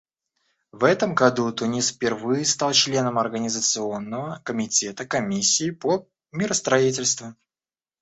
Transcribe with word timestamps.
В 0.71 0.85
этом 0.85 1.13
году 1.13 1.51
Тунис 1.53 1.89
впервые 1.91 2.43
стал 2.43 2.71
членом 2.73 3.19
Организационного 3.19 4.41
комитета 4.43 5.05
Комиссии 5.05 5.69
по 5.69 6.07
миростроительству. 6.31 7.35